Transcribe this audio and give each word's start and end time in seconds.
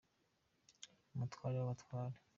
Umutware 1.13 1.57
wabatware. 1.59 2.17